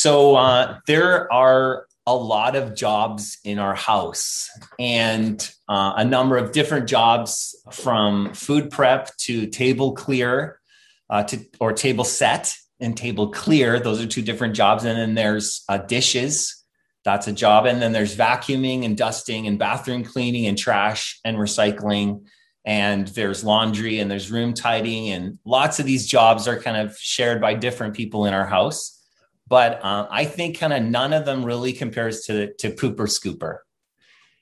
[0.00, 5.36] So uh, there are a lot of jobs in our house and
[5.68, 10.60] uh, a number of different jobs from food prep to table clear
[11.10, 13.80] uh, to or table set and table clear.
[13.80, 14.84] Those are two different jobs.
[14.84, 16.64] And then there's uh, dishes.
[17.04, 17.66] That's a job.
[17.66, 22.22] And then there's vacuuming and dusting and bathroom cleaning and trash and recycling.
[22.64, 25.08] And there's laundry and there's room tidying.
[25.10, 28.94] And lots of these jobs are kind of shared by different people in our house
[29.48, 33.58] but uh, I think kind of none of them really compares to to pooper scooper.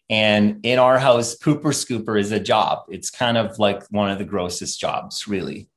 [0.08, 2.84] And in our house, pooper scooper is a job.
[2.88, 5.68] It's kind of like one of the grossest jobs, really,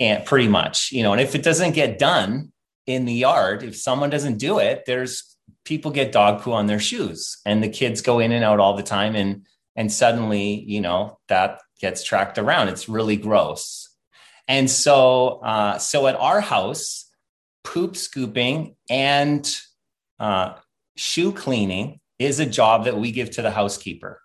[0.00, 1.12] and pretty much, you know.
[1.12, 2.52] And if it doesn't get done
[2.86, 6.80] in the yard, if someone doesn't do it, there's people get dog poo on their
[6.80, 10.80] shoes, and the kids go in and out all the time, and and suddenly, you
[10.80, 12.68] know, that gets tracked around.
[12.68, 13.88] It's really gross.
[14.48, 17.08] And so, uh, so at our house,
[17.64, 19.56] poop scooping and
[20.18, 20.54] uh,
[20.96, 24.20] shoe cleaning is a job that we give to the housekeeper.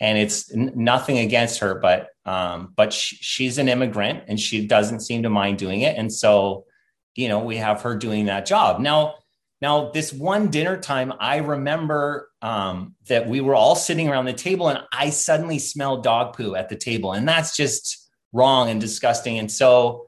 [0.00, 4.66] And it's n- nothing against her but um, but sh- she's an immigrant and she
[4.66, 5.96] doesn't seem to mind doing it.
[5.96, 6.64] And so
[7.14, 8.80] you know we have her doing that job.
[8.80, 9.16] Now
[9.60, 14.32] now this one dinner time i remember um, that we were all sitting around the
[14.32, 17.12] table and i suddenly smelled dog poo at the table.
[17.12, 19.38] And that's just wrong and disgusting.
[19.38, 20.07] And so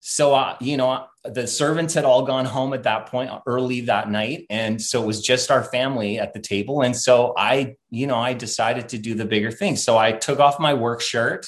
[0.00, 4.10] so uh, you know the servants had all gone home at that point early that
[4.10, 8.06] night and so it was just our family at the table and so i you
[8.06, 9.76] know i decided to do the bigger thing.
[9.76, 11.46] So i took off my work shirt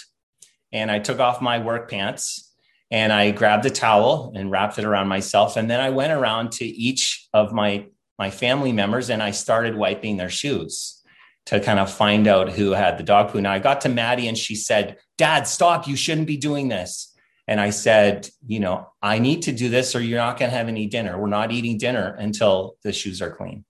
[0.72, 2.52] and i took off my work pants
[2.90, 6.52] and i grabbed a towel and wrapped it around myself and then i went around
[6.52, 7.86] to each of my
[8.18, 11.02] my family members and i started wiping their shoes
[11.46, 13.40] to kind of find out who had the dog poo.
[13.40, 17.14] Now i got to maddie and she said dad stop you shouldn't be doing this
[17.48, 20.56] and I said, you know, I need to do this or you're not going to
[20.56, 21.18] have any dinner.
[21.18, 23.64] We're not eating dinner until the shoes are clean.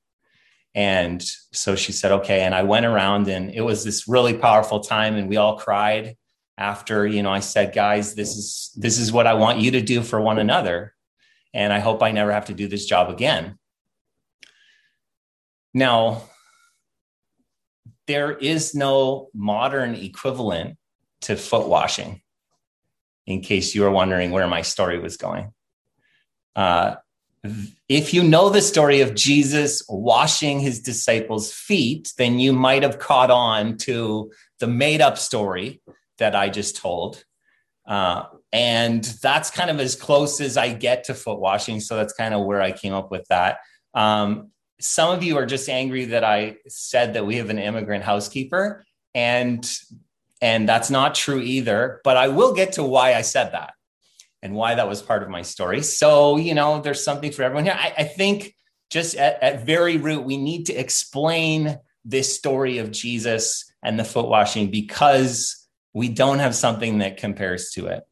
[0.74, 2.40] And so she said, okay.
[2.40, 6.16] And I went around and it was this really powerful time and we all cried
[6.58, 9.80] after, you know, I said, guys, this is, this is what I want you to
[9.80, 10.92] do for one another.
[11.54, 13.58] And I hope I never have to do this job again.
[15.72, 16.24] Now,
[18.08, 20.78] there is no modern equivalent
[21.20, 22.22] to foot washing
[23.28, 25.52] in case you were wondering where my story was going.
[26.56, 26.96] Uh,
[27.86, 32.98] if you know the story of Jesus washing his disciples' feet, then you might have
[32.98, 35.82] caught on to the made up story
[36.16, 37.22] that I just told.
[37.86, 41.80] Uh, and that's kind of as close as I get to foot washing.
[41.80, 43.58] So that's kind of where I came up with that.
[43.92, 48.04] Um, some of you are just angry that I said that we have an immigrant
[48.04, 48.86] housekeeper.
[49.14, 49.70] And
[50.40, 52.00] and that's not true either.
[52.04, 53.74] But I will get to why I said that
[54.42, 55.82] and why that was part of my story.
[55.82, 57.76] So, you know, there's something for everyone here.
[57.78, 58.54] I, I think
[58.90, 64.04] just at, at very root, we need to explain this story of Jesus and the
[64.04, 68.04] foot washing because we don't have something that compares to it.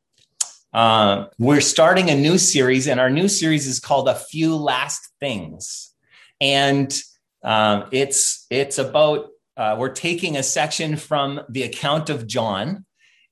[0.73, 5.09] Uh, we're starting a new series, and our new series is called "A Few Last
[5.21, 5.95] Things,"
[6.39, 6.93] and
[7.43, 12.85] um, it's it's about uh, we're taking a section from the account of John,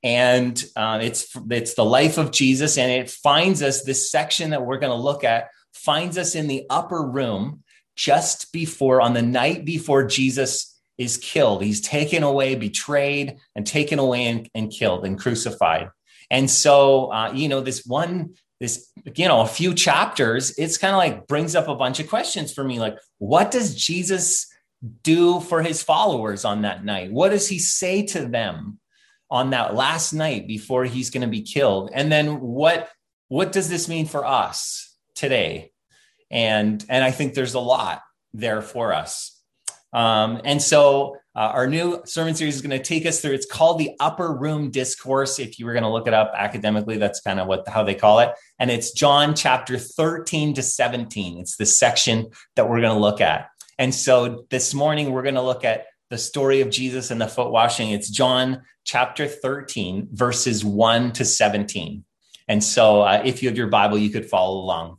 [0.02, 4.64] and uh, it's it's the life of Jesus, and it finds us this section that
[4.64, 7.62] we're going to look at finds us in the upper room
[7.96, 11.62] just before on the night before Jesus is killed.
[11.62, 15.90] He's taken away, betrayed, and taken away and, and killed and crucified.
[16.30, 20.94] And so, uh, you know, this one, this, you know, a few chapters, it's kind
[20.94, 22.80] of like brings up a bunch of questions for me.
[22.80, 24.46] Like, what does Jesus
[25.02, 27.12] do for his followers on that night?
[27.12, 28.78] What does he say to them
[29.30, 31.90] on that last night before he's going to be killed?
[31.92, 32.88] And then what
[33.28, 35.72] what does this mean for us today?
[36.30, 38.02] And and I think there's a lot
[38.32, 39.40] there for us.
[39.92, 43.32] Um, and so uh, our new sermon series is going to take us through.
[43.32, 45.38] It's called the Upper Room Discourse.
[45.38, 47.94] If you were going to look it up academically, that's kind of what how they
[47.94, 48.30] call it.
[48.58, 51.38] And it's John chapter 13 to 17.
[51.38, 53.48] It's the section that we're going to look at.
[53.78, 57.26] And so this morning, we're going to look at the story of Jesus and the
[57.26, 57.90] foot washing.
[57.90, 62.04] It's John chapter 13, verses 1 to 17.
[62.46, 64.98] And so uh, if you have your Bible, you could follow along.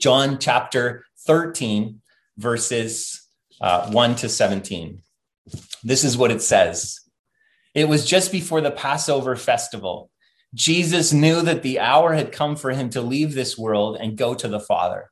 [0.00, 2.00] John chapter 13,
[2.38, 3.26] verses
[3.60, 5.02] uh, 1 to 17.
[5.84, 7.00] This is what it says
[7.74, 10.10] It was just before the Passover festival.
[10.54, 14.34] Jesus knew that the hour had come for him to leave this world and go
[14.34, 15.11] to the Father.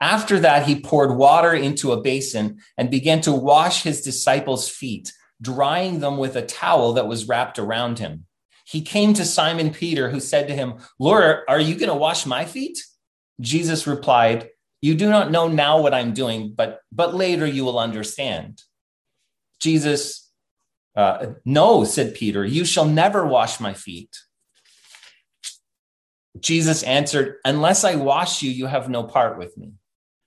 [0.00, 5.12] After that, he poured water into a basin and began to wash his disciples' feet,
[5.40, 8.26] drying them with a towel that was wrapped around him.
[8.66, 12.26] He came to Simon Peter, who said to him, Lord, are you going to wash
[12.26, 12.78] my feet?
[13.40, 14.50] Jesus replied,
[14.82, 18.62] You do not know now what I'm doing, but, but later you will understand.
[19.60, 20.30] Jesus,
[20.94, 24.14] uh, No, said Peter, you shall never wash my feet.
[26.40, 29.72] Jesus answered, Unless I wash you, you have no part with me.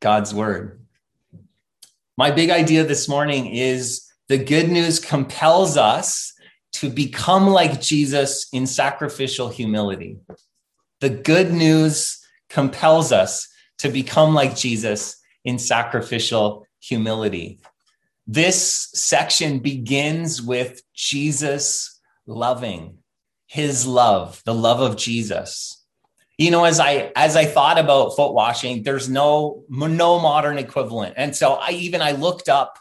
[0.00, 0.80] God's word.
[2.16, 6.32] My big idea this morning is the good news compels us
[6.74, 10.18] to become like Jesus in sacrificial humility.
[11.00, 13.48] The good news compels us
[13.78, 17.60] to become like Jesus in sacrificial humility.
[18.26, 22.98] This section begins with Jesus loving
[23.46, 25.85] his love, the love of Jesus
[26.38, 31.14] you know as i as i thought about foot washing there's no no modern equivalent.
[31.16, 32.78] And so i even i looked up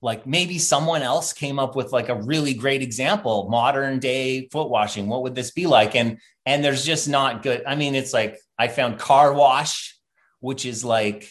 [0.00, 4.70] like maybe someone else came up with like a really great example modern day foot
[4.70, 5.08] washing.
[5.08, 5.96] What would this be like?
[5.96, 6.18] And
[6.48, 9.96] and there's just not good i mean it's like i found car wash
[10.40, 11.30] which is like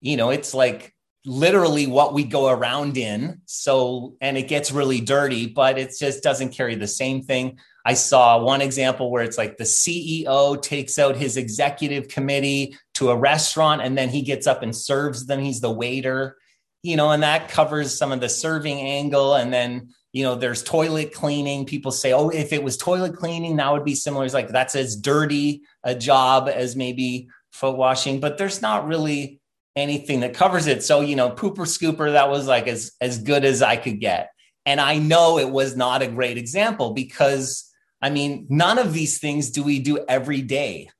[0.00, 0.91] you know it's like
[1.24, 6.22] literally what we go around in so and it gets really dirty but it just
[6.22, 10.98] doesn't carry the same thing I saw one example where it's like the CEO takes
[10.98, 15.40] out his executive committee to a restaurant and then he gets up and serves them.
[15.40, 16.36] He's the waiter,
[16.82, 19.34] you know, and that covers some of the serving angle.
[19.34, 21.66] And then, you know, there's toilet cleaning.
[21.66, 24.24] People say, oh, if it was toilet cleaning, that would be similar.
[24.24, 29.40] It's like that's as dirty a job as maybe foot washing, but there's not really
[29.76, 30.82] anything that covers it.
[30.82, 34.30] So, you know, pooper scooper, that was like as, as good as I could get.
[34.66, 37.72] And I know it was not a great example because
[38.02, 40.90] I mean, none of these things do we do every day,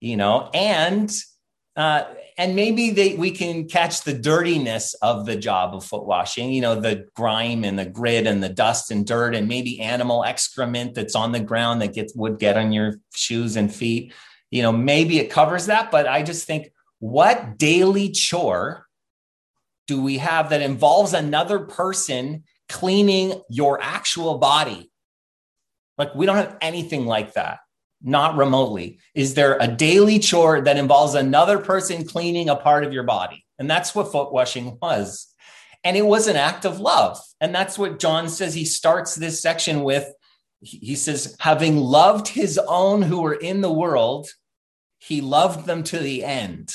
[0.00, 1.10] you know, and
[1.76, 2.04] uh,
[2.36, 6.60] and maybe they we can catch the dirtiness of the job of foot washing, you
[6.60, 10.94] know, the grime and the grit and the dust and dirt and maybe animal excrement
[10.94, 14.12] that's on the ground that gets would get on your shoes and feet.
[14.50, 16.72] You know, maybe it covers that, but I just think
[17.04, 18.86] what daily chore
[19.86, 24.90] do we have that involves another person cleaning your actual body?
[25.98, 27.58] Like we don't have anything like that,
[28.02, 29.00] not remotely.
[29.14, 33.44] Is there a daily chore that involves another person cleaning a part of your body?
[33.58, 35.26] And that's what foot washing was.
[35.84, 37.20] And it was an act of love.
[37.38, 38.54] And that's what John says.
[38.54, 40.10] He starts this section with
[40.62, 44.30] he says, having loved his own who were in the world,
[45.00, 46.72] he loved them to the end.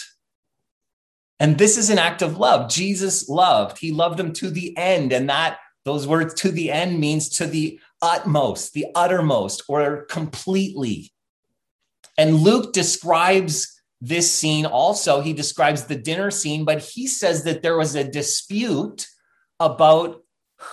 [1.39, 2.69] And this is an act of love.
[2.69, 3.77] Jesus loved.
[3.77, 5.13] He loved them to the end.
[5.13, 11.11] And that those words to the end means to the utmost, the uttermost, or completely.
[12.17, 15.21] And Luke describes this scene also.
[15.21, 19.07] He describes the dinner scene, but he says that there was a dispute
[19.59, 20.21] about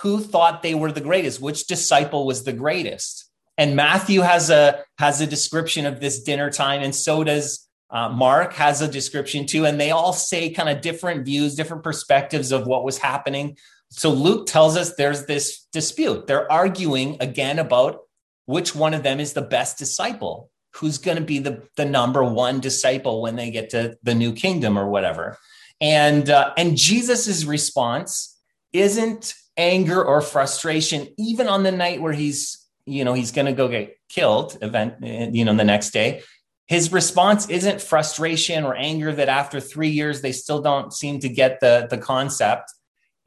[0.01, 3.29] who thought they were the greatest, which disciple was the greatest.
[3.57, 8.09] And Matthew has a has a description of this dinner time, and so does uh,
[8.09, 9.65] Mark has a description too.
[9.65, 13.57] And they all say kind of different views, different perspectives of what was happening.
[13.89, 16.27] So Luke tells us there's this dispute.
[16.27, 18.01] They're arguing again about
[18.45, 22.23] which one of them is the best disciple, who's going to be the, the number
[22.23, 25.37] one disciple when they get to the new kingdom or whatever.
[25.79, 28.35] And uh, and Jesus's response
[28.73, 33.53] isn't anger or frustration, even on the night where he's you know he's going to
[33.53, 34.95] go get killed event
[35.35, 36.23] you know the next day
[36.67, 41.29] his response isn't frustration or anger that after three years they still don't seem to
[41.29, 42.71] get the the concept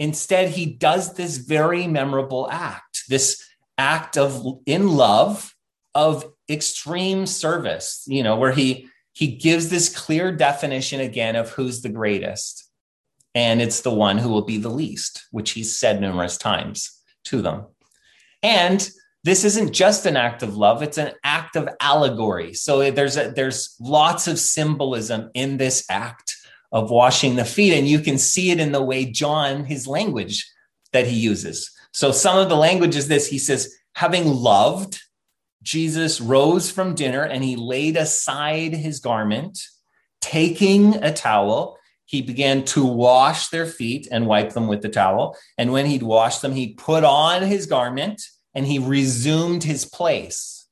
[0.00, 5.54] Instead, he does this very memorable act, this act of in love
[5.94, 11.82] of extreme service, you know, where he he gives this clear definition again of who's
[11.82, 12.66] the greatest.
[13.34, 17.42] And it's the one who will be the least, which he's said numerous times to
[17.42, 17.66] them.
[18.42, 18.88] And
[19.22, 22.54] this isn't just an act of love, it's an act of allegory.
[22.54, 26.36] So there's a, there's lots of symbolism in this act
[26.72, 30.50] of washing the feet and you can see it in the way John his language
[30.92, 31.70] that he uses.
[31.92, 35.00] So some of the language is this he says having loved
[35.62, 39.58] Jesus rose from dinner and he laid aside his garment,
[40.20, 41.78] taking a towel.
[42.06, 45.36] He began to wash their feet and wipe them with the towel.
[45.58, 48.22] And when he'd washed them, he put on his garment
[48.54, 50.68] and he resumed his place.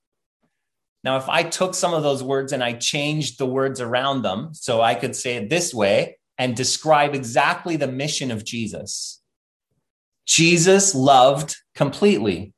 [1.04, 4.50] Now, if I took some of those words and I changed the words around them,
[4.52, 9.20] so I could say it this way and describe exactly the mission of Jesus.
[10.26, 12.52] Jesus loved completely.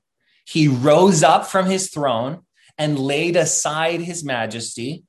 [0.45, 2.41] He rose up from his throne
[2.77, 5.05] and laid aside his majesty.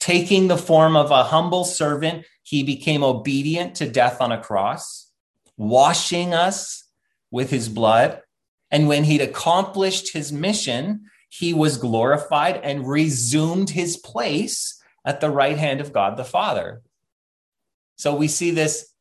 [0.00, 5.10] Taking the form of a humble servant, he became obedient to death on a cross,
[5.56, 6.84] washing us
[7.30, 8.22] with his blood.
[8.70, 15.30] And when he'd accomplished his mission, he was glorified and resumed his place at the
[15.30, 16.82] right hand of God the Father.
[17.96, 18.92] So we see this,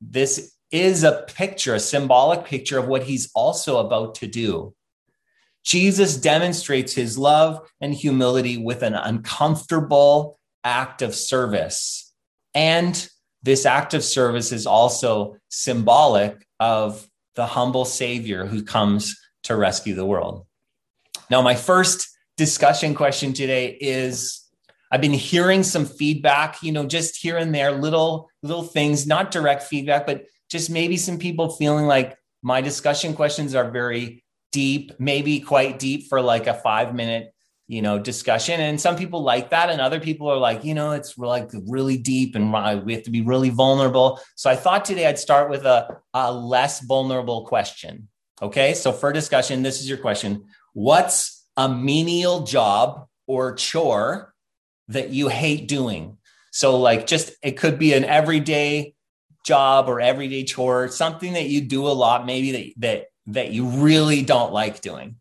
[0.00, 4.74] this is a picture, a symbolic picture of what he's also about to do.
[5.64, 12.12] Jesus demonstrates his love and humility with an uncomfortable act of service.
[12.54, 13.08] And
[13.42, 19.94] this act of service is also symbolic of the humble Savior who comes to rescue
[19.94, 20.46] the world.
[21.30, 24.42] Now, my first discussion question today is
[24.90, 29.30] I've been hearing some feedback, you know, just here and there, little, little things, not
[29.30, 34.92] direct feedback, but just maybe some people feeling like my discussion questions are very deep,
[34.98, 37.34] maybe quite deep for like a five minute,
[37.68, 38.60] you know, discussion.
[38.60, 39.70] And some people like that.
[39.70, 42.52] And other people are like, you know, it's like really deep and
[42.84, 44.20] we have to be really vulnerable.
[44.36, 48.08] So I thought today I'd start with a, a less vulnerable question.
[48.40, 48.74] Okay.
[48.74, 50.44] So for discussion, this is your question.
[50.74, 54.34] What's a menial job or chore
[54.88, 56.18] that you hate doing?
[56.52, 58.94] So, like, just it could be an everyday
[59.44, 63.66] job or everyday chore, something that you do a lot, maybe that, that that you
[63.66, 65.16] really don't like doing.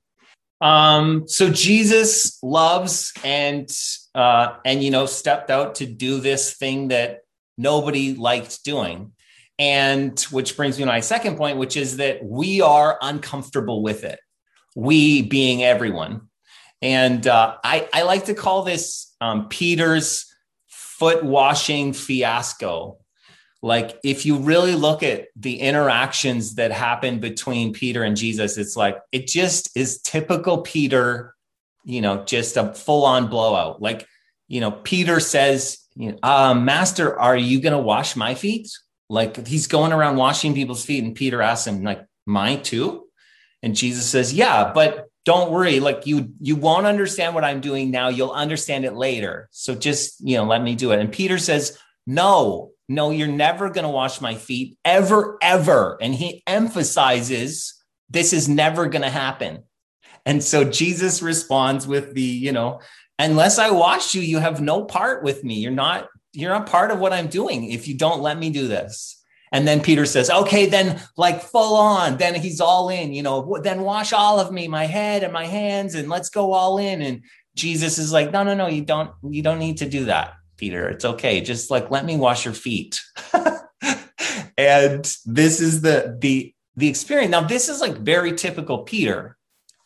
[0.66, 3.70] Um, so Jesus loves and
[4.16, 7.20] uh, and you know stepped out to do this thing that
[7.56, 9.12] nobody liked doing,
[9.60, 14.04] and which brings me to my second point, which is that we are uncomfortable with
[14.04, 14.20] it.
[14.76, 16.30] We being everyone,
[16.82, 20.26] and uh, I I like to call this um, Peter's
[20.68, 22.98] foot washing fiasco
[23.66, 28.78] like if you really look at the interactions that happen between peter and jesus it's
[28.78, 31.36] like it just is typical peter
[31.86, 33.82] you know just a full-on blowout.
[33.82, 34.08] Like
[34.48, 38.70] you know peter says you know, uh, master are you going to wash my feet?
[39.08, 43.06] Like he's going around washing people's feet and peter asks him like mine too?
[43.64, 45.80] And jesus says yeah but don't worry.
[45.80, 48.10] Like you you won't understand what i'm doing now.
[48.10, 49.48] You'll understand it later.
[49.52, 51.00] So just you know let me do it.
[51.00, 55.98] And peter says no no, you're never going to wash my feet ever, ever.
[56.02, 57.74] And he emphasizes
[58.10, 59.64] this is never going to happen.
[60.26, 62.82] And so Jesus responds with the, you know,
[63.20, 65.56] unless I wash you, you have no part with me.
[65.56, 68.68] You're not, you're not part of what I'm doing if you don't let me do
[68.68, 69.22] this.
[69.52, 73.58] And then Peter says, okay, then like full on, then he's all in, you know,
[73.62, 77.02] then wash all of me, my head and my hands, and let's go all in.
[77.02, 77.24] And
[77.56, 80.34] Jesus is like, no, no, no, you don't, you don't need to do that.
[80.58, 80.88] Peter.
[80.90, 81.42] It's okay.
[81.42, 83.02] Just like let me wash your feet.
[84.58, 87.32] and this is the the the experience.
[87.32, 89.38] Now, this is like very typical Peter.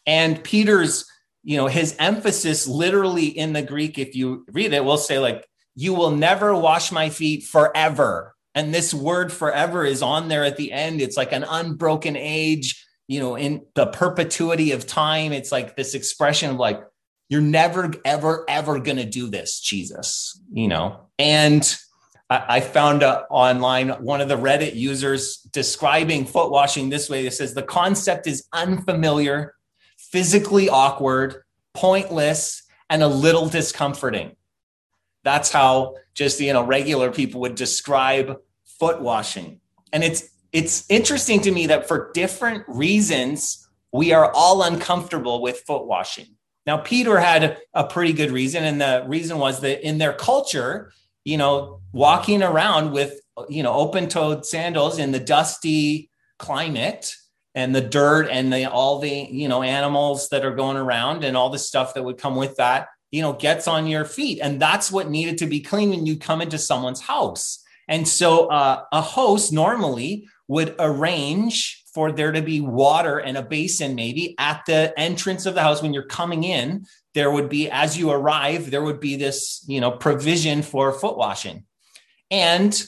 [0.06, 1.06] And Peter's,
[1.44, 5.48] you know, his emphasis literally in the Greek, if you read it, will say, like,
[5.76, 8.36] you will never wash my feet forever.
[8.56, 11.00] And this word forever is on there at the end.
[11.00, 15.32] It's like an unbroken age, you know, in the perpetuity of time.
[15.32, 16.82] It's like this expression of like,
[17.30, 21.00] you're never, ever, ever going to do this, Jesus, you know?
[21.18, 21.78] And
[22.32, 27.26] I, found online one of the Reddit users describing foot washing this way.
[27.26, 29.56] It says the concept is unfamiliar,
[29.98, 31.44] physically awkward,
[31.74, 34.36] pointless, and a little discomforting.
[35.24, 38.38] That's how just you know regular people would describe
[38.80, 39.60] foot washing.
[39.92, 45.62] And it's it's interesting to me that for different reasons we are all uncomfortable with
[45.62, 46.36] foot washing.
[46.70, 48.64] Now, Peter had a pretty good reason.
[48.64, 50.92] And the reason was that in their culture,
[51.26, 57.16] you know, walking around with, you know, open toed sandals in the dusty, climate
[57.56, 61.36] and the dirt and the all the you know animals that are going around and
[61.36, 64.62] all the stuff that would come with that you know gets on your feet and
[64.62, 68.84] that's what needed to be clean when you come into someone's house and so uh,
[68.94, 74.62] a host normally would arrange for there to be water and a basin maybe at
[74.68, 78.72] the entrance of the house when you're coming in there would be as you arrive
[78.72, 81.66] there would be this you know provision for foot washing.
[82.32, 82.82] And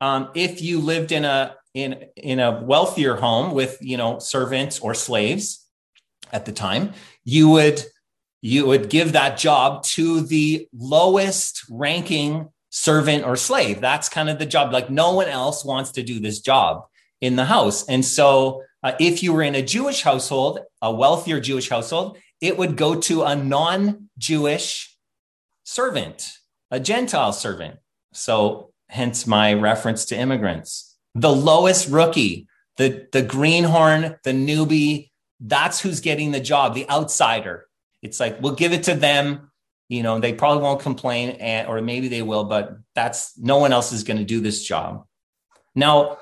[0.00, 4.80] um, if you lived in a in in a wealthier home with you know servants
[4.80, 5.64] or slaves
[6.32, 6.92] at the time
[7.24, 7.82] you would
[8.40, 13.80] you would give that job to the lowest ranking servant or slave.
[13.80, 14.72] That's kind of the job.
[14.72, 16.84] Like no one else wants to do this job
[17.20, 21.40] in the house and so uh, if you were in a jewish household a wealthier
[21.40, 24.96] jewish household it would go to a non-jewish
[25.64, 26.32] servant
[26.70, 27.78] a gentile servant
[28.12, 30.96] so hence my reference to immigrants.
[31.14, 35.10] The lowest rookie, the, the greenhorn, the newbie,
[35.40, 37.66] that's who's getting the job, the outsider.
[38.02, 39.50] It's like, we'll give it to them.
[39.88, 43.72] You know, they probably won't complain, and, or maybe they will, but that's no one
[43.72, 45.06] else is going to do this job.
[45.74, 46.18] Now,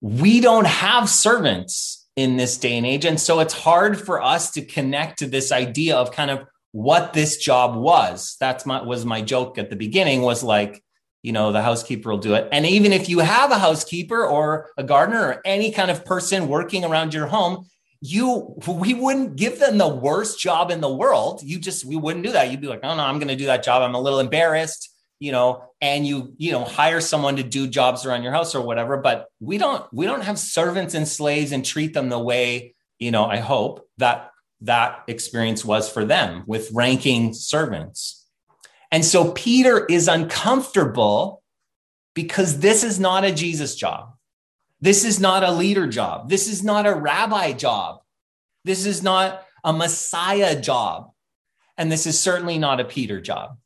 [0.00, 3.04] we don't have servants in this day and age.
[3.04, 7.12] And so it's hard for us to connect to this idea of kind of what
[7.12, 8.36] this job was.
[8.40, 10.82] That's my was my joke at the beginning was like,
[11.22, 12.48] you know the housekeeper will do it.
[12.52, 16.48] And even if you have a housekeeper or a gardener or any kind of person
[16.48, 17.66] working around your home
[18.00, 21.42] you we wouldn't give them the worst job in the world.
[21.42, 22.50] You just we wouldn't do that.
[22.50, 23.82] You'd be like oh no i'm to do that job.
[23.82, 28.04] I'm a little embarrassed you know and you you know hire someone to do jobs
[28.04, 31.64] around your house or whatever but we don't we don't have servants and slaves and
[31.64, 34.30] treat them the way you know i hope that
[34.60, 38.26] that experience was for them with ranking servants
[38.90, 41.42] and so Peter is uncomfortable
[42.14, 44.14] because this is not a Jesus job.
[44.80, 46.28] This is not a leader job.
[46.28, 48.00] This is not a rabbi job.
[48.64, 51.10] This is not a Messiah job.
[51.76, 53.58] And this is certainly not a Peter job.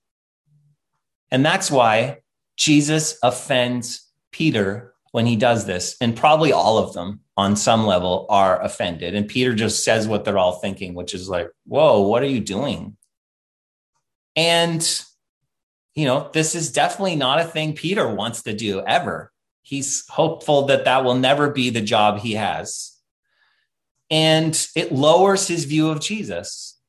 [1.31, 2.19] And that's why
[2.57, 5.97] Jesus offends Peter when he does this.
[6.01, 9.15] And probably all of them on some level are offended.
[9.15, 12.41] And Peter just says what they're all thinking, which is like, whoa, what are you
[12.41, 12.97] doing?
[14.37, 14.83] And
[15.95, 19.33] you know, this is definitely not a thing Peter wants to do ever.
[19.63, 22.97] He's hopeful that that will never be the job he has.
[24.11, 26.81] And it lowers his view of Jesus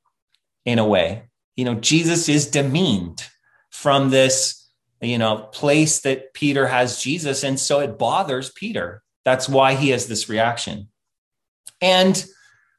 [0.66, 1.24] in a way.
[1.56, 3.28] You know, Jesus is demeaned
[3.72, 4.70] from this,
[5.02, 7.44] you know, place that Peter has Jesus.
[7.44, 9.02] And so it bothers Peter.
[9.26, 10.90] That's why he has this reaction.
[11.82, 12.24] And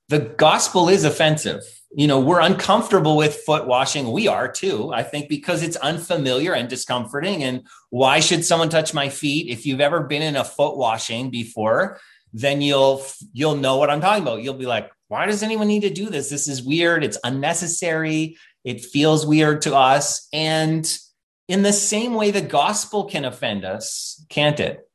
[0.08, 4.10] the gospel is offensive you know, we're uncomfortable with foot washing.
[4.12, 7.42] We are too, I think, because it's unfamiliar and discomforting.
[7.42, 9.48] And why should someone touch my feet?
[9.50, 12.00] If you've ever been in a foot washing before,
[12.32, 14.42] then you'll you'll know what I'm talking about.
[14.42, 16.30] You'll be like, why does anyone need to do this?
[16.30, 17.04] This is weird.
[17.04, 18.38] It's unnecessary.
[18.64, 20.28] It feels weird to us.
[20.32, 20.90] And
[21.48, 24.88] in the same way, the gospel can offend us, can't it?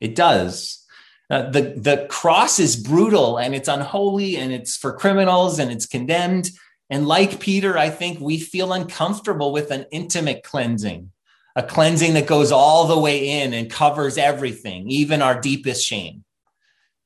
[0.00, 0.84] It does.
[1.28, 5.86] Uh, the the cross is brutal and it's unholy and it's for criminals and it's
[5.86, 6.50] condemned.
[6.88, 11.10] And like Peter, I think we feel uncomfortable with an intimate cleansing,
[11.56, 16.22] a cleansing that goes all the way in and covers everything, even our deepest shame.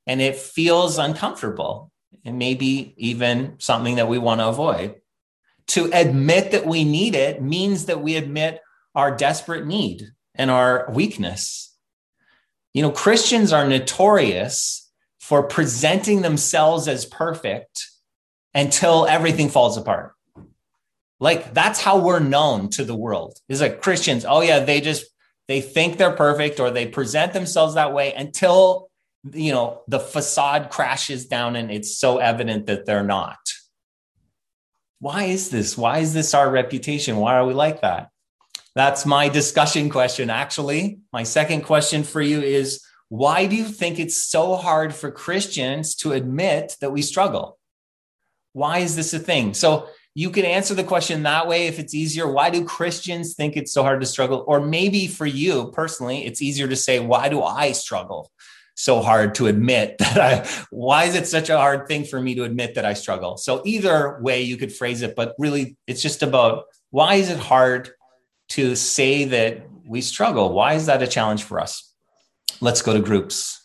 [0.07, 1.91] And it feels uncomfortable
[2.25, 5.00] and maybe even something that we want to avoid.
[5.71, 8.61] To admit that we need it means that we admit
[8.95, 10.03] our desperate need
[10.35, 11.71] and our weakness
[12.73, 17.89] you know, Christians are notorious for presenting themselves as perfect
[18.55, 20.15] until everything falls apart.
[21.19, 23.39] Like that's how we're known to the world.
[23.49, 25.05] Is like Christians, oh yeah, they just
[25.49, 28.89] they think they're perfect or they present themselves that way until
[29.33, 33.39] you know the facade crashes down and it's so evident that they're not.
[35.01, 35.79] Why is this?
[35.79, 37.17] Why is this our reputation?
[37.17, 38.11] Why are we like that?
[38.75, 40.29] That's my discussion question.
[40.29, 45.11] Actually, my second question for you is why do you think it's so hard for
[45.11, 47.59] Christians to admit that we struggle?
[48.53, 49.55] Why is this a thing?
[49.55, 52.31] So you can answer the question that way if it's easier.
[52.31, 54.45] Why do Christians think it's so hard to struggle?
[54.47, 58.31] Or maybe for you personally, it's easier to say, why do I struggle
[58.81, 62.35] so hard to admit that I, why is it such a hard thing for me
[62.37, 63.37] to admit that I struggle?
[63.37, 67.39] So either way you could phrase it, but really it's just about why is it
[67.39, 67.91] hard
[68.51, 70.53] to say that we struggle.
[70.53, 71.93] Why is that a challenge for us?
[72.61, 73.61] Let's go to groups.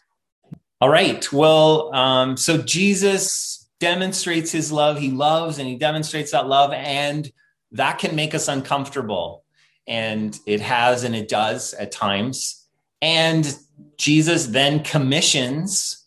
[0.81, 1.31] All right.
[1.31, 4.99] Well, um, so Jesus demonstrates his love.
[4.99, 7.31] He loves and he demonstrates that love, and
[7.71, 9.43] that can make us uncomfortable.
[9.87, 12.64] And it has and it does at times.
[13.01, 13.57] And
[13.97, 16.05] Jesus then commissions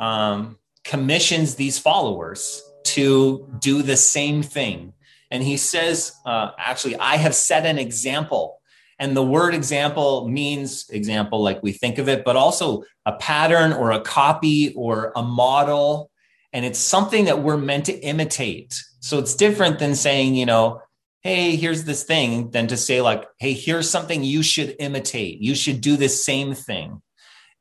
[0.00, 4.94] um, commissions these followers to do the same thing.
[5.30, 8.60] And he says, uh, actually, I have set an example.
[8.98, 13.72] And the word example means example, like we think of it, but also a pattern
[13.72, 16.10] or a copy or a model.
[16.52, 18.82] And it's something that we're meant to imitate.
[18.98, 20.82] So it's different than saying, you know,
[21.22, 25.40] hey, here's this thing, than to say, like, hey, here's something you should imitate.
[25.40, 27.02] You should do this same thing.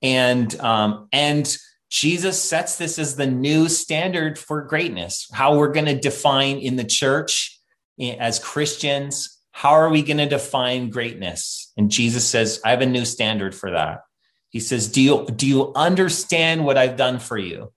[0.01, 1.57] And, um, and,
[1.89, 6.75] Jesus sets this as the new standard for greatness, how we're going to define in
[6.75, 7.59] the church
[7.99, 9.37] as Christians.
[9.51, 11.73] How are we going to define greatness?
[11.77, 14.01] And Jesus says, I have a new standard for that.
[14.49, 17.73] He says, Do you, do you understand what I've done for you?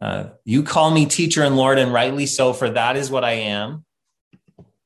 [0.00, 3.32] Uh, you call me teacher and Lord, and rightly so, for that is what I
[3.32, 3.84] am.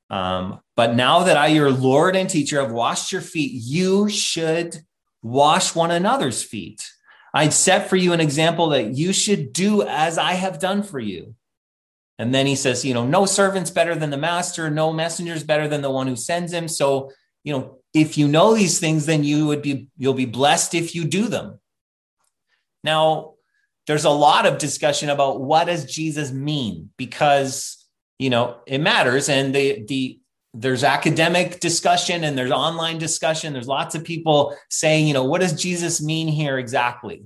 [0.09, 4.79] Um, but now that I, your Lord and teacher, have washed your feet, you should
[5.23, 6.89] wash one another's feet.
[7.35, 10.99] I set for you an example that you should do as I have done for
[11.01, 11.35] you.
[12.19, 15.69] And then he says, you know, no servant's better than the master, no messenger's better
[15.69, 16.67] than the one who sends him.
[16.67, 17.11] So,
[17.45, 20.95] you know, if you know these things, then you would be, you'll be blessed if
[20.95, 21.61] you do them.
[22.83, 23.35] Now,
[23.87, 27.76] there's a lot of discussion about what does Jesus mean because,
[28.19, 29.29] you know, it matters.
[29.29, 30.19] And the, the,
[30.55, 33.53] there's academic discussion and there's online discussion.
[33.53, 37.25] There's lots of people saying, you know, what does Jesus mean here exactly?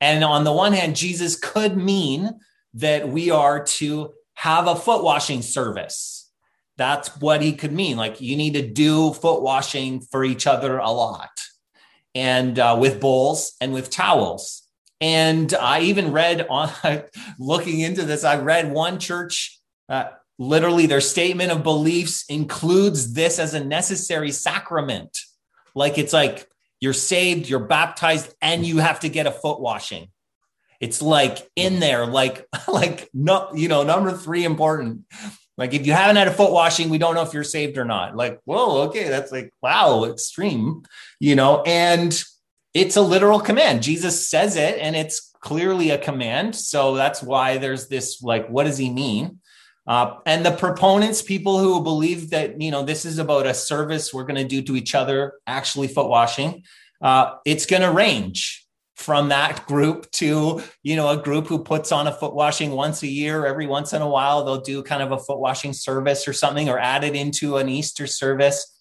[0.00, 2.38] And on the one hand, Jesus could mean
[2.74, 6.30] that we are to have a foot washing service.
[6.76, 7.96] That's what he could mean.
[7.96, 11.30] Like you need to do foot washing for each other a lot
[12.14, 14.62] and uh, with bowls and with towels.
[15.00, 16.70] And I even read on
[17.38, 23.38] looking into this, I read one church uh, literally their statement of beliefs includes this
[23.38, 25.18] as a necessary sacrament.
[25.74, 26.48] Like it's like
[26.80, 30.08] you're saved, you're baptized, and you have to get a foot washing.
[30.80, 35.02] It's like in there, like, like no, you know, number three important.
[35.56, 37.84] Like if you haven't had a foot washing, we don't know if you're saved or
[37.84, 38.16] not.
[38.16, 40.84] Like, whoa, okay, that's like wow, extreme,
[41.18, 42.22] you know, and
[42.74, 43.82] it's a literal command.
[43.82, 46.54] Jesus says it, and it's clearly a command.
[46.54, 49.40] So that's why there's this like, what does he mean?
[49.88, 54.12] Uh, and the proponents, people who believe that you know this is about a service
[54.12, 56.62] we're going to do to each other, actually foot washing,
[57.00, 61.90] uh, it's going to range from that group to you know a group who puts
[61.90, 63.46] on a foot washing once a year.
[63.46, 66.68] Every once in a while, they'll do kind of a foot washing service or something,
[66.68, 68.74] or add it into an Easter service.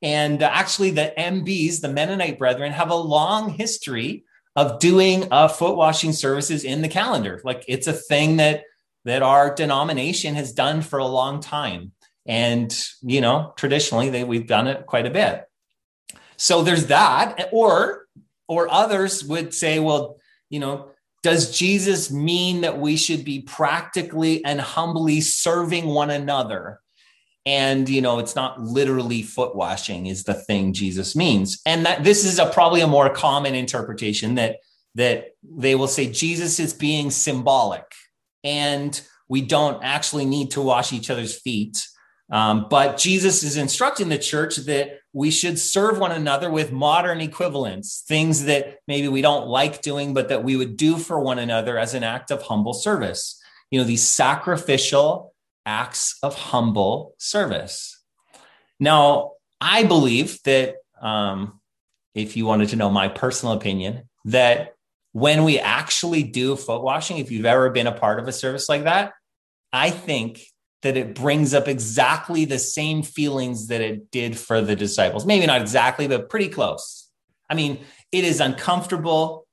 [0.00, 5.76] And actually, the MBs, the Mennonite Brethren, have a long history of doing uh, foot
[5.76, 7.40] washing services in the calendar.
[7.42, 8.62] Like it's a thing that
[9.04, 11.92] that our denomination has done for a long time.
[12.26, 15.44] And, you know, traditionally they, we've done it quite a bit.
[16.36, 17.48] So there's that.
[17.52, 18.06] Or,
[18.48, 20.18] or others would say, well,
[20.50, 20.90] you know,
[21.22, 26.80] does Jesus mean that we should be practically and humbly serving one another?
[27.44, 31.60] And, you know, it's not literally foot washing is the thing Jesus means.
[31.66, 34.58] And that this is a probably a more common interpretation that,
[34.94, 37.84] that they will say Jesus is being symbolic
[38.44, 41.86] and we don't actually need to wash each other's feet.
[42.30, 47.20] Um, but Jesus is instructing the church that we should serve one another with modern
[47.20, 51.38] equivalents, things that maybe we don't like doing, but that we would do for one
[51.38, 53.38] another as an act of humble service.
[53.70, 55.34] You know, these sacrificial
[55.66, 58.02] acts of humble service.
[58.80, 61.60] Now, I believe that um,
[62.14, 64.71] if you wanted to know my personal opinion, that
[65.12, 68.68] when we actually do foot washing, if you've ever been a part of a service
[68.68, 69.12] like that,
[69.72, 70.40] I think
[70.82, 75.24] that it brings up exactly the same feelings that it did for the disciples.
[75.24, 77.08] Maybe not exactly, but pretty close.
[77.48, 77.78] I mean,
[78.10, 79.46] it is uncomfortable,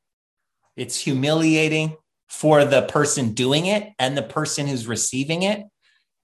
[0.76, 5.63] it's humiliating for the person doing it and the person who's receiving it.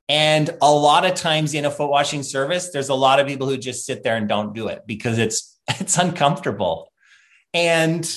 [0.07, 3.49] And a lot of times in a foot washing service, there's a lot of people
[3.49, 6.91] who just sit there and don't do it because it's it's uncomfortable.
[7.53, 8.07] And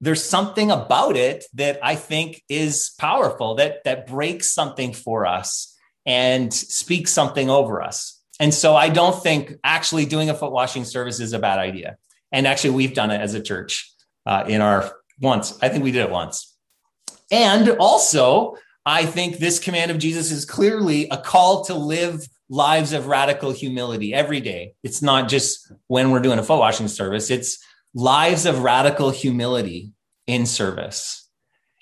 [0.00, 5.76] there's something about it that I think is powerful that that breaks something for us
[6.06, 8.20] and speaks something over us.
[8.40, 11.96] And so I don't think actually doing a foot washing service is a bad idea.
[12.30, 13.90] And actually, we've done it as a church
[14.26, 15.58] uh, in our once.
[15.62, 16.56] I think we did it once.
[17.30, 18.56] And also,
[18.86, 23.50] I think this command of Jesus is clearly a call to live lives of radical
[23.50, 24.74] humility every day.
[24.82, 27.58] It's not just when we're doing a foot washing service, it's
[27.98, 29.92] lives of radical humility
[30.28, 31.28] in service.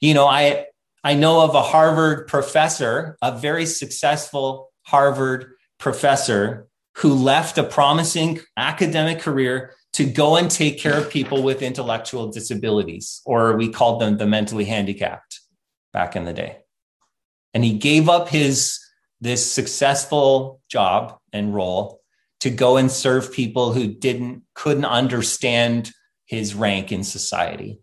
[0.00, 0.66] You know, I
[1.04, 8.40] I know of a Harvard professor, a very successful Harvard professor who left a promising
[8.56, 14.00] academic career to go and take care of people with intellectual disabilities, or we called
[14.00, 15.40] them the mentally handicapped.
[15.92, 16.58] back in the day.
[17.54, 18.78] And he gave up his
[19.20, 22.00] this successful job and role
[22.40, 25.92] to go and serve people who didn't couldn't understand
[26.26, 27.80] his rank in society.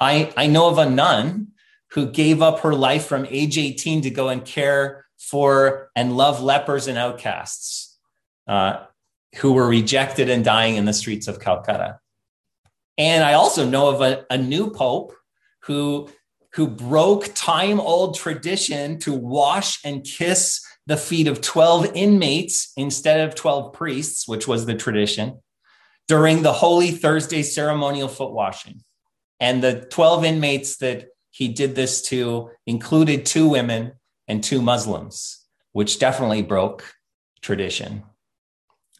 [0.00, 1.48] I, I know of a nun
[1.92, 6.42] who gave up her life from age 18 to go and care for and love
[6.42, 7.98] lepers and outcasts
[8.46, 8.84] uh,
[9.36, 11.98] who were rejected and dying in the streets of Calcutta.
[12.96, 15.14] And I also know of a, a new pope
[15.60, 16.08] who,
[16.54, 23.20] who broke time old tradition to wash and kiss the feet of 12 inmates instead
[23.20, 25.38] of 12 priests, which was the tradition,
[26.08, 28.80] during the Holy Thursday ceremonial foot washing.
[29.38, 33.92] And the 12 inmates that he did this to included two women
[34.26, 36.94] and two Muslims, which definitely broke
[37.40, 38.02] tradition.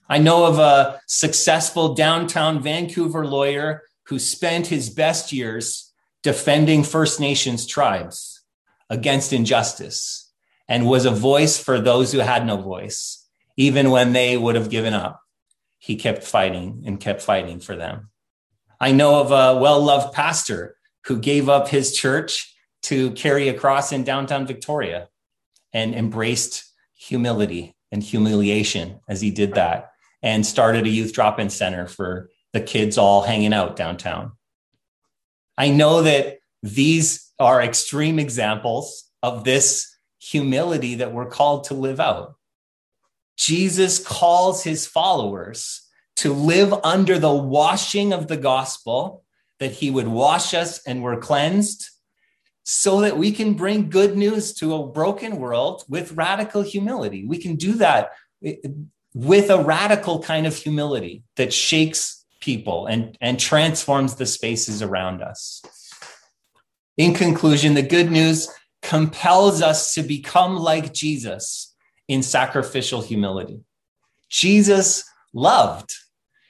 [0.08, 5.92] I know of a successful downtown Vancouver lawyer who spent his best years
[6.22, 8.42] defending First Nations tribes
[8.88, 10.30] against injustice
[10.66, 14.70] and was a voice for those who had no voice, even when they would have
[14.70, 15.20] given up.
[15.78, 18.10] He kept fighting and kept fighting for them.
[18.80, 23.54] I know of a well loved pastor who gave up his church to carry a
[23.54, 25.08] cross in downtown Victoria
[25.72, 26.64] and embraced
[26.94, 32.28] humility and humiliation as he did that and started a youth drop in center for
[32.52, 34.32] the kids all hanging out downtown.
[35.56, 42.00] I know that these are extreme examples of this humility that we're called to live
[42.00, 42.34] out.
[43.38, 45.83] Jesus calls his followers
[46.16, 49.24] to live under the washing of the gospel,
[49.61, 51.88] that he would wash us and we're cleansed,
[52.64, 57.24] so that we can bring good news to a broken world with radical humility.
[57.24, 58.11] We can do that
[59.14, 65.22] with a radical kind of humility that shakes people and, and transforms the spaces around
[65.22, 65.62] us.
[66.96, 68.48] In conclusion, the good news
[68.83, 71.67] compels us to become like Jesus
[72.08, 73.60] in sacrificial humility.
[74.28, 75.94] Jesus loved.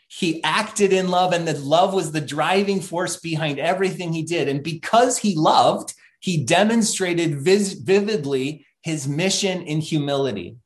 [0.09, 4.49] He acted in love, and that love was the driving force behind everything he did.
[4.49, 10.57] And because he loved, he demonstrated vis- vividly his mission in humility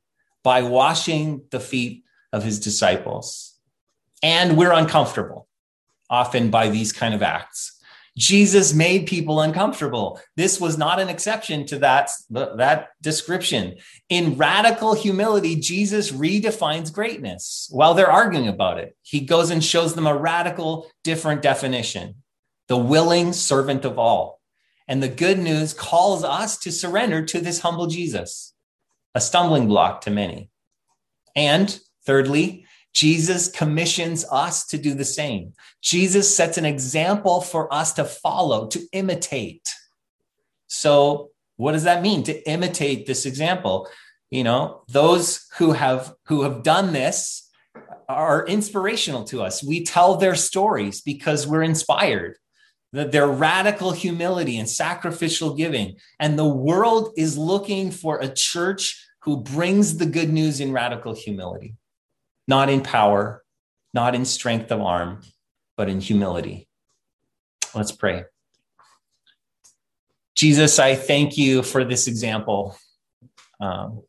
[0.43, 3.55] by washing the feet of his disciples.
[4.21, 5.47] And we're uncomfortable
[6.09, 7.79] often by these kind of acts.
[8.15, 10.19] Jesus made people uncomfortable.
[10.35, 13.77] This was not an exception to that, that description.
[14.09, 18.95] In radical humility, Jesus redefines greatness while they're arguing about it.
[19.01, 22.15] He goes and shows them a radical different definition
[22.67, 24.39] the willing servant of all.
[24.87, 28.53] And the good news calls us to surrender to this humble Jesus,
[29.13, 30.49] a stumbling block to many.
[31.35, 35.53] And thirdly, Jesus commissions us to do the same.
[35.81, 39.73] Jesus sets an example for us to follow, to imitate.
[40.67, 43.89] So, what does that mean to imitate this example?
[44.29, 47.49] You know, those who have who have done this
[48.07, 49.63] are inspirational to us.
[49.63, 52.37] We tell their stories because we're inspired.
[52.91, 55.95] Their radical humility and sacrificial giving.
[56.19, 61.15] And the world is looking for a church who brings the good news in radical
[61.15, 61.75] humility
[62.47, 63.43] not in power,
[63.93, 65.21] not in strength of arm,
[65.77, 66.67] but in humility.
[67.73, 68.25] Let's pray.
[70.35, 72.75] Jesus, I thank you for this example,
[73.59, 74.03] um,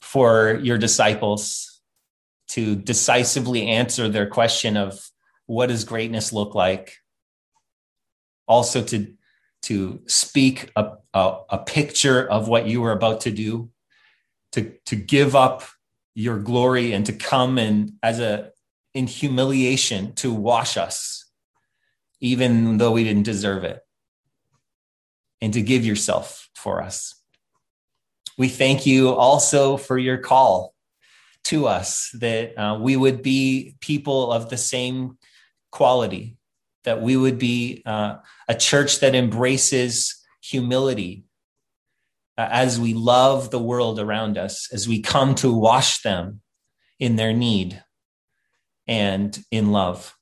[0.00, 1.80] for your disciples
[2.48, 4.98] to decisively answer their question of
[5.46, 6.96] what does greatness look like?
[8.46, 9.14] Also, to,
[9.62, 13.70] to speak a, a, a picture of what you were about to do,
[14.52, 15.62] to, to give up
[16.18, 18.50] your glory and to come and as a
[18.92, 21.30] in humiliation to wash us
[22.20, 23.80] even though we didn't deserve it
[25.40, 27.14] and to give yourself for us.
[28.36, 30.74] We thank you also for your call
[31.44, 35.18] to us that uh, we would be people of the same
[35.70, 36.36] quality
[36.82, 38.16] that we would be uh,
[38.48, 41.27] a church that embraces humility
[42.38, 46.40] Uh, as we love the world around us, as we come to wash them
[47.00, 47.82] in their need
[48.86, 50.16] and in love.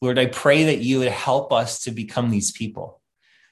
[0.00, 3.02] Lord, I pray that you would help us to become these people.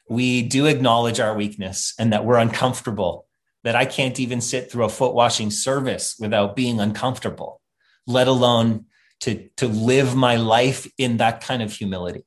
[0.09, 3.27] We do acknowledge our weakness and that we're uncomfortable,
[3.63, 7.61] that I can't even sit through a foot washing service without being uncomfortable,
[8.07, 8.87] let alone
[9.21, 12.25] to, to live my life in that kind of humility.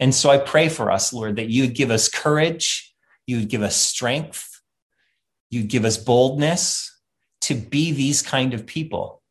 [0.00, 2.89] And so I pray for us, Lord, that you would give us courage
[3.30, 4.60] you would give us strength.
[5.50, 7.00] You'd give us boldness
[7.42, 9.22] to be these kind of people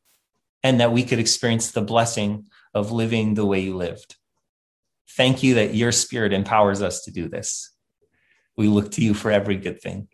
[0.64, 4.16] and that we could experience the blessing of living the way you lived.
[5.12, 7.72] Thank you that your spirit empowers us to do this.
[8.56, 10.08] We look to you for every good thing.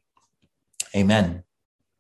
[0.96, 1.45] Amen.